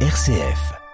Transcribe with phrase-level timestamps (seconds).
[0.00, 0.85] RCF.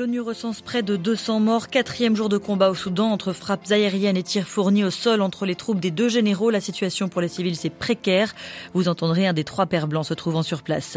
[0.00, 4.16] L'ONU recense près de 200 morts, quatrième jour de combat au Soudan entre frappes aériennes
[4.16, 6.48] et tirs fournis au sol entre les troupes des deux généraux.
[6.48, 8.34] La situation pour les civils c'est précaire.
[8.72, 10.96] Vous entendrez un des trois pères blancs se trouvant sur place.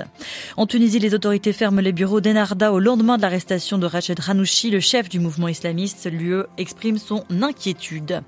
[0.55, 4.71] En Tunisie, les autorités ferment les bureaux d'Enarda au lendemain de l'arrestation de Rached Ranouchi,
[4.71, 6.09] le chef du mouvement islamiste.
[6.09, 8.21] L'UE exprime son inquiétude.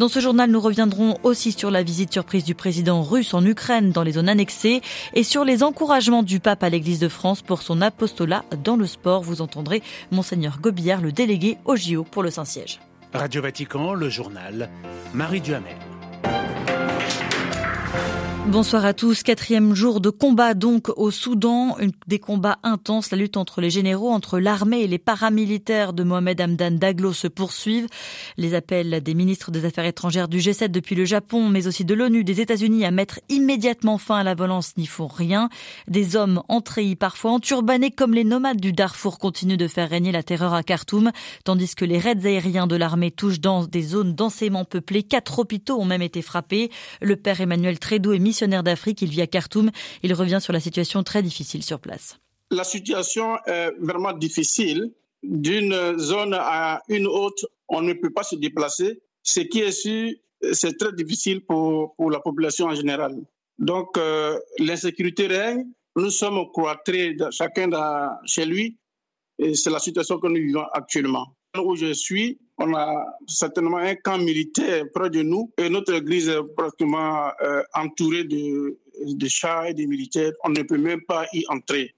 [0.00, 3.92] Dans ce journal, nous reviendrons aussi sur la visite surprise du président russe en Ukraine
[3.92, 4.80] dans les zones annexées
[5.14, 8.88] et sur les encouragements du pape à l'église de France pour son apostolat dans le
[8.88, 9.22] sport.
[9.22, 9.84] Vous entendrez
[10.16, 12.80] Monseigneur Gobillard, le délégué au JO pour le Saint-Siège.
[13.12, 14.70] Radio Vatican, le journal,
[15.14, 15.76] Marie Duhamel.
[18.48, 19.24] Bonsoir à tous.
[19.24, 21.76] Quatrième jour de combat donc au Soudan.
[22.06, 23.10] Des combats intenses.
[23.10, 27.26] La lutte entre les généraux, entre l'armée et les paramilitaires de Mohamed Hamdan Daglo se
[27.26, 27.88] poursuivent.
[28.36, 31.92] Les appels des ministres des Affaires étrangères du G7 depuis le Japon, mais aussi de
[31.92, 35.48] l'ONU, des États-Unis à mettre immédiatement fin à la violence n'y font rien.
[35.88, 40.22] Des hommes entrés parfois enturbanés comme les nomades du Darfour continuent de faire régner la
[40.22, 41.10] terreur à Khartoum,
[41.42, 45.02] tandis que les raids aériens de l'armée touchent dans des zones densément peuplées.
[45.02, 46.70] Quatre hôpitaux ont même été frappés.
[47.02, 49.00] Le père Emmanuel Trédo est missionnaire d'Afrique.
[49.00, 49.70] Il vit à Khartoum.
[50.02, 52.18] Il revient sur la situation très difficile sur place.
[52.50, 54.92] La situation est vraiment difficile.
[55.22, 59.00] D'une zone à une autre, on ne peut pas se déplacer.
[59.22, 60.12] Ce qui est sûr,
[60.52, 63.16] c'est très difficile pour, pour, la population en général.
[63.58, 65.64] Donc, euh, l'insécurité règne.
[65.96, 67.70] Nous sommes cloîtrés, chacun
[68.26, 68.76] chez lui.
[69.38, 71.34] Et c'est la situation que nous vivons actuellement.
[71.58, 76.28] Où je suis, on a certainement un camp militaire près de nous et notre église
[76.28, 80.32] est pratiquement euh, entourée de, de chars et de militaires.
[80.44, 81.94] On ne peut même pas y entrer.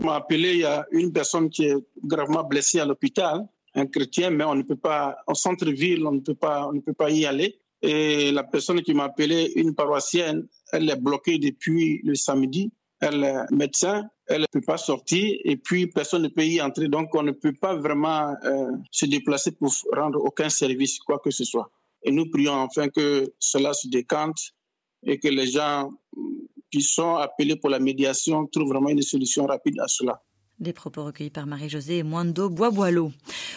[0.00, 3.86] On m'a appelé, il y a une personne qui est gravement blessée à l'hôpital, un
[3.86, 7.60] chrétien, mais on ne peut pas, en centre-ville, on on ne peut pas y aller.
[7.80, 12.72] Et la personne qui m'a appelé, une paroissienne, elle est bloquée depuis le samedi.
[13.04, 16.88] Elle est médecin, elle ne peut pas sortir et puis personne ne peut y entrer.
[16.88, 21.30] Donc on ne peut pas vraiment euh, se déplacer pour rendre aucun service, quoi que
[21.30, 21.70] ce soit.
[22.02, 24.38] Et nous prions enfin que cela se décante
[25.02, 25.90] et que les gens
[26.70, 30.20] qui sont appelés pour la médiation trouvent vraiment une solution rapide à cela.
[30.60, 33.10] Des propos recueillis par Marie-Josée Moindo Boisboileau.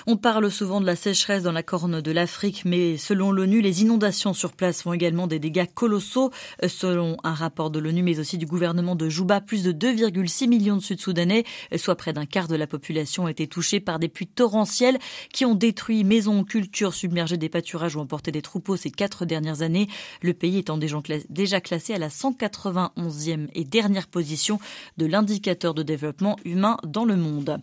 [0.07, 3.83] On parle souvent de la sécheresse dans la corne de l'Afrique, mais selon l'ONU, les
[3.83, 6.31] inondations sur place font également des dégâts colossaux.
[6.67, 10.75] Selon un rapport de l'ONU, mais aussi du gouvernement de Juba, plus de 2,6 millions
[10.75, 11.43] de Sud-Soudanais,
[11.75, 14.97] soit près d'un quart de la population, ont été touchés par des pluies torrentielles
[15.31, 19.61] qui ont détruit maisons, cultures, submergé des pâturages ou emporté des troupeaux ces quatre dernières
[19.61, 19.87] années.
[20.23, 24.59] Le pays étant déjà classé à la 191e et dernière position
[24.97, 27.59] de l'indicateur de développement humain dans le monde.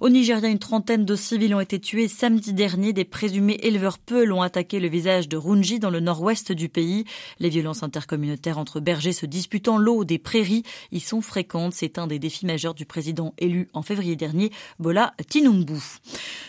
[0.00, 2.92] Au Nigeria, une trentaine de civils ont été tués samedi dernier.
[2.92, 7.04] Des présumés éleveurs peuls ont attaqué le visage de Runji dans le nord-ouest du pays.
[7.40, 11.74] Les violences intercommunautaires entre bergers se disputant l'eau des prairies y sont fréquentes.
[11.74, 15.80] C'est un des défis majeurs du président élu en février dernier, Bola Tinubu.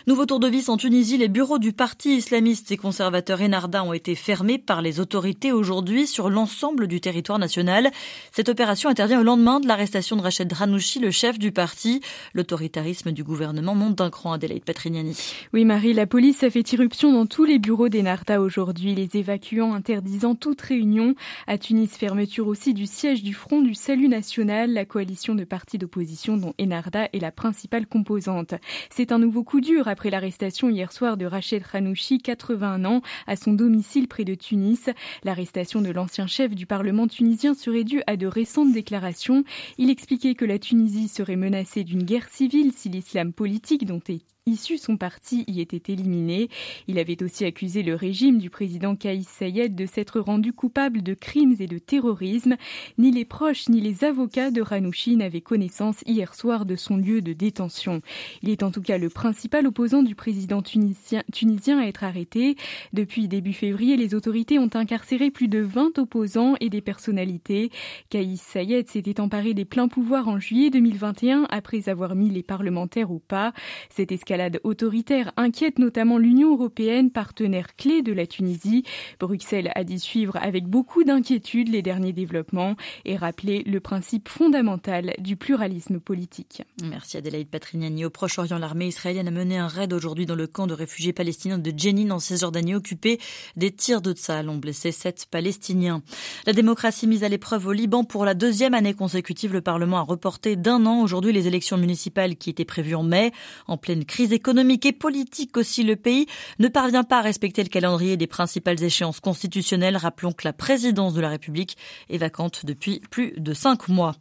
[0.08, 3.94] Nouveau tour de vis en Tunisie, les bureaux du parti islamiste et conservateur Enarda ont
[3.94, 7.92] été fermés par les autorités aujourd'hui sur l'ensemble du territoire national.
[8.32, 12.02] Cette opération intervient au lendemain de l'arrestation de Rachid Ranouchi, le chef du parti.
[12.34, 15.18] L'autoritarisme du gouvernement monte d'un cran, Adélaïde Patrignani.
[15.54, 19.74] Oui, Marie, la police a fait irruption dans tous les bureaux d'Enarda aujourd'hui, les évacuant
[19.74, 21.16] interdisant toute réunion.
[21.48, 25.78] À Tunis, fermeture aussi du siège du Front du Salut National, la coalition de partis
[25.78, 28.54] d'opposition dont Enarda est la principale composante.
[28.90, 33.36] C'est un nouveau coup dur après l'arrestation hier soir de Rachel Ranouchi, 81 ans, à
[33.36, 34.90] son domicile près de Tunis.
[35.24, 39.44] L'arrestation de l'ancien chef du Parlement tunisien serait due à de récentes déclarations.
[39.78, 44.22] Il expliquait que la Tunisie serait menacée d'une guerre civile si l'islam politique dont est
[44.48, 46.50] issu son parti y était éliminé.
[46.88, 51.14] Il avait aussi accusé le régime du président Kaïs Sayed de s'être rendu coupable de
[51.14, 52.56] crimes et de terrorisme.
[52.98, 57.22] Ni les proches ni les avocats de Ranouchi n'avaient connaissance hier soir de son lieu
[57.22, 58.02] de détention.
[58.42, 62.56] Il est en tout cas le principal opposant du président tunisien, tunisien à être arrêté.
[62.94, 67.70] Depuis début février, les autorités ont incarcéré plus de 20 opposants et des personnalités.
[68.10, 73.12] Kaïs Sayed s'était emparé des pleins pouvoirs en juillet 2021 après avoir mis les parlementaires
[73.12, 73.54] au pas.
[73.90, 78.84] Cette escalade l'escalade autoritaire inquiète notamment l'Union européenne, partenaire clé de la Tunisie.
[79.20, 82.76] Bruxelles a dit suivre avec beaucoup d'inquiétude les derniers développements
[83.06, 86.62] et rappeler le principe fondamental du pluralisme politique.
[86.84, 88.06] Merci Adélaïde Patrignani.
[88.06, 91.58] Au Proche-Orient, l'armée israélienne a mené un raid aujourd'hui dans le camp de réfugiés palestiniens
[91.58, 93.20] de Jenin en Cisjordanie occupé.
[93.56, 94.14] Des tirs de
[94.50, 96.04] ont blessé sept Palestiniens.
[96.46, 99.54] La démocratie mise à l'épreuve au Liban pour la deuxième année consécutive.
[99.54, 103.32] Le Parlement a reporté d'un an aujourd'hui les élections municipales qui étaient prévues en mai.
[103.68, 105.84] En pleine crise crise économique et politique aussi.
[105.84, 106.26] Le pays
[106.60, 109.96] ne parvient pas à respecter le calendrier des principales échéances constitutionnelles.
[109.96, 111.78] Rappelons que la présidence de la République
[112.10, 114.16] est vacante depuis plus de cinq mois.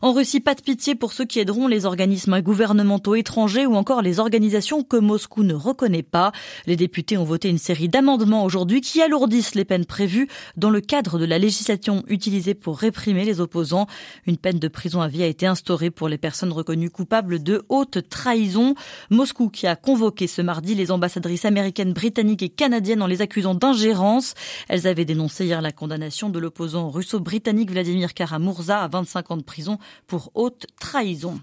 [0.00, 4.02] En Russie, pas de pitié pour ceux qui aideront les organismes gouvernementaux étrangers ou encore
[4.02, 6.32] les organisations que Moscou ne reconnaît pas.
[6.66, 10.80] Les députés ont voté une série d'amendements aujourd'hui qui alourdissent les peines prévues dans le
[10.80, 13.86] cadre de la législation utilisée pour réprimer les opposants.
[14.26, 17.64] Une peine de prison à vie a été instaurée pour les personnes reconnues coupables de
[17.68, 18.74] haute trahison.
[19.10, 23.54] Moscou qui a convoqué ce mardi les ambassadrices américaines, britanniques et canadiennes en les accusant
[23.54, 24.34] d'ingérence.
[24.68, 29.42] Elles avaient dénoncé hier la condamnation de l'opposant russo-britannique Vladimir Karamurza à 25 ans de
[29.42, 31.40] prison pour haute trahison.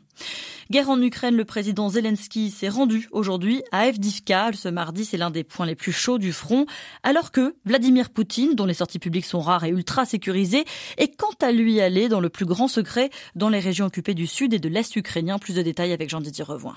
[0.72, 4.52] Guerre en Ukraine, le président Zelensky s'est rendu aujourd'hui à Evdivka.
[4.54, 6.68] Ce mardi, c'est l'un des points les plus chauds du front,
[7.02, 10.66] alors que Vladimir Poutine, dont les sorties publiques sont rares et ultra sécurisées,
[10.98, 14.28] est quant à lui allé dans le plus grand secret dans les régions occupées du
[14.28, 15.40] sud et de l'est ukrainien.
[15.40, 16.76] Plus de détails avec Jean-Didier Revoin.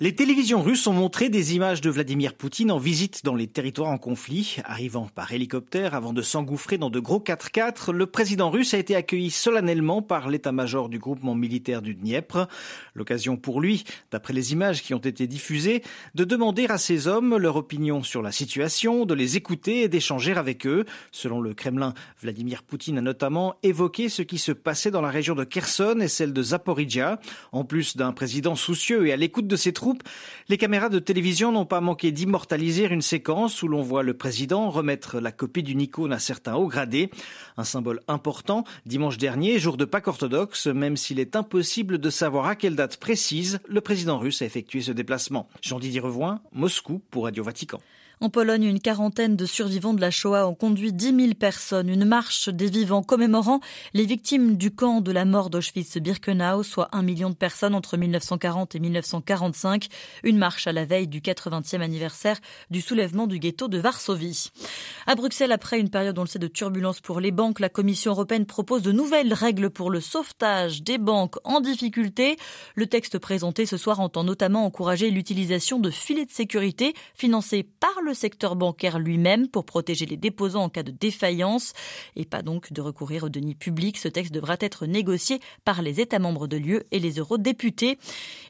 [0.00, 3.92] Les télévisions russes ont montré des images de Vladimir Poutine en visite dans les territoires
[3.92, 4.56] en conflit.
[4.64, 8.96] Arrivant par hélicoptère avant de s'engouffrer dans de gros 4x4, le président russe a été
[8.96, 12.48] accueilli solennellement par l'état-major du groupement militaire du Dniepr.
[12.96, 15.84] L'occasion pour lui, d'après les images qui ont été diffusées,
[16.16, 20.32] de demander à ses hommes leur opinion sur la situation, de les écouter et d'échanger
[20.32, 20.86] avec eux.
[21.12, 25.36] Selon le Kremlin, Vladimir Poutine a notamment évoqué ce qui se passait dans la région
[25.36, 27.20] de Kherson et celle de Zaporizhia.
[27.52, 29.83] En plus d'un président soucieux et à l'écoute de ses troupes,
[30.48, 34.70] les caméras de télévision n'ont pas manqué d'immortaliser une séquence où l'on voit le président
[34.70, 37.10] remettre la copie d'une icône à certains hauts gradés.
[37.56, 42.46] Un symbole important, dimanche dernier, jour de Pâques orthodoxe, même s'il est impossible de savoir
[42.46, 45.48] à quelle date précise le président russe a effectué ce déplacement.
[45.62, 47.80] Jean-Didier Revoin, Moscou pour Radio Vatican.
[48.24, 51.90] En Pologne, une quarantaine de survivants de la Shoah ont conduit 10 000 personnes.
[51.90, 53.60] Une marche des vivants commémorant
[53.92, 58.76] les victimes du camp de la mort d'Auschwitz-Birkenau, soit un million de personnes entre 1940
[58.76, 59.88] et 1945.
[60.22, 62.40] Une marche à la veille du 80e anniversaire
[62.70, 64.48] du soulèvement du ghetto de Varsovie.
[65.06, 68.12] À Bruxelles, après une période, on le sait, de turbulence pour les banques, la Commission
[68.12, 72.38] européenne propose de nouvelles règles pour le sauvetage des banques en difficulté.
[72.74, 78.00] Le texte présenté ce soir entend notamment encourager l'utilisation de filets de sécurité financés par
[78.02, 81.72] le secteur bancaire lui-même pour protéger les déposants en cas de défaillance
[82.16, 83.98] et pas donc de recourir aux deniers publics.
[83.98, 87.98] Ce texte devra être négocié par les États membres de l'UE et les eurodéputés.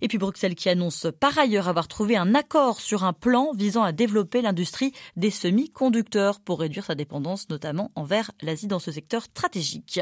[0.00, 3.82] Et puis Bruxelles qui annonce par ailleurs avoir trouvé un accord sur un plan visant
[3.82, 9.22] à développer l'industrie des semi-conducteurs pour réduire sa dépendance notamment envers l'Asie dans ce secteur
[9.22, 10.00] stratégique.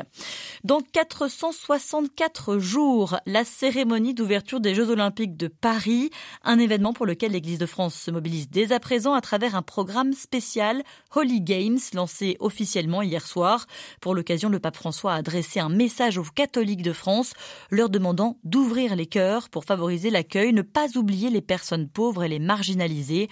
[0.64, 6.10] Dans 464 jours, la cérémonie d'ouverture des Jeux Olympiques de Paris,
[6.42, 9.62] un événement pour lequel l'Église de France se mobilise dès à présent à travers un
[9.62, 10.82] programme spécial
[11.14, 13.66] Holy Games lancé officiellement hier soir.
[14.00, 17.34] Pour l'occasion, le pape François a adressé un message aux catholiques de France
[17.70, 22.28] leur demandant d'ouvrir les cœurs pour favoriser l'accueil, ne pas oublier les personnes pauvres et
[22.28, 23.28] les marginalisées.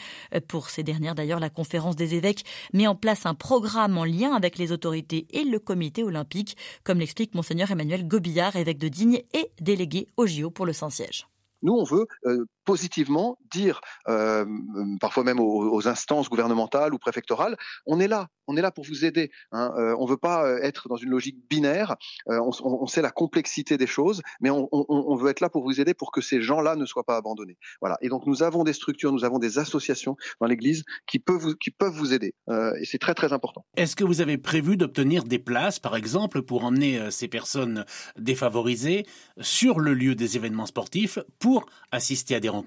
[0.49, 4.35] Pour ces dernières d'ailleurs, la conférence des évêques met en place un programme en lien
[4.35, 9.23] avec les autorités et le comité olympique, comme l'explique monseigneur Emmanuel Gobillard, évêque de Digne
[9.33, 11.27] et délégué au JO pour le Saint-Siège.
[11.62, 14.46] Nous, on veut euh, positivement dire, euh,
[15.00, 19.05] parfois même aux, instances gouvernementales ou préfectorales, on est là, on est là pour vous
[19.05, 19.32] aider.
[19.50, 19.72] Hein.
[19.76, 21.96] Euh, on ne veut pas être dans une logique binaire.
[22.26, 26.12] On, sait la complexité des choses, mais on, veut être là pour vous aider pour
[26.12, 27.58] que ces gens-là ne soient pas abandonnés.
[27.81, 27.99] Voilà.
[28.02, 31.20] Et donc nous avons des structures, nous avons des associations dans l'Église qui
[31.61, 32.34] qui peuvent vous aider.
[32.81, 33.64] et c'est très très important.
[33.76, 37.85] Est-ce que vous avez prévu d'obtenir des places, par exemple, pour emmener ces personnes
[38.16, 39.06] défavorisées
[39.40, 42.60] sur le lieu des événements sportifs pour assister à des rencontres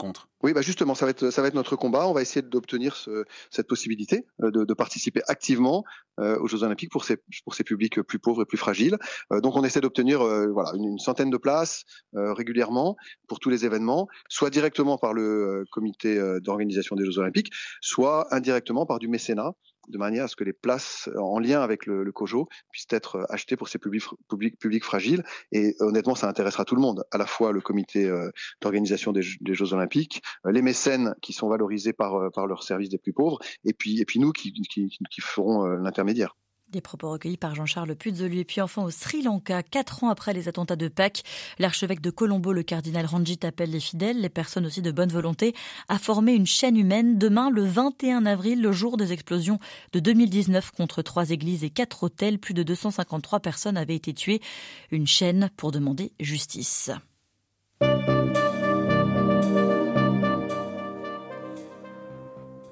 [0.44, 2.06] oui, bah justement, ça va être ça va être notre combat.
[2.06, 5.86] On va essayer d'obtenir ce, cette possibilité euh, de, participer activement
[6.20, 8.98] euh, aux Jeux Olympiques pour ces pour ces publics plus pauvres et plus fragiles.
[9.32, 11.84] Euh, donc, on essaie d'obtenir voilà une, centaine de places
[12.14, 12.98] régulièrement
[13.28, 18.86] pour tous les événements, soit directement par le comité d'organisation des Jeux Olympiques, soit indirectement
[18.86, 19.54] par du mécénat
[19.88, 23.26] de manière à ce que les places en lien avec le, le COJO puissent être
[23.30, 25.24] achetées pour ces publics, publics, publics fragiles.
[25.52, 28.30] Et honnêtement, ça intéressera tout le monde, à la fois le comité euh,
[28.62, 32.90] d'organisation des, Jeux Olympiques, euh, les mécènes qui sont valorisés par, euh, par leur service
[32.90, 36.36] des plus pauvres, et puis, et puis nous qui, qui, qui ferons l'intermédiaire.
[36.74, 38.40] Des propos recueillis par Jean-Charles Puzolu.
[38.40, 41.22] Et puis enfin au Sri Lanka, quatre ans après les attentats de Pâques,
[41.60, 45.54] l'archevêque de Colombo, le cardinal Ranjit, appelle les fidèles, les personnes aussi de bonne volonté,
[45.88, 49.60] à former une chaîne humaine demain, le 21 avril, le jour des explosions
[49.92, 52.40] de 2019 contre trois églises et quatre hôtels.
[52.40, 54.42] Plus de 253 personnes avaient été tuées.
[54.90, 56.90] Une chaîne pour demander justice.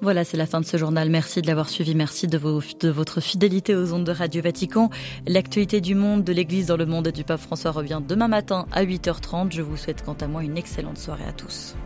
[0.02, 1.08] Voilà, c'est la fin de ce journal.
[1.10, 1.94] Merci de l'avoir suivi.
[1.94, 4.90] Merci de, votre fidélité aux ondes de Radio Vatican.
[5.28, 8.66] L'actualité du monde, de l'Église dans le monde et du pape François revient demain matin
[8.72, 9.52] à 8h30.
[9.52, 11.76] Je vous souhaite quant à moi une excellente soirée à tous.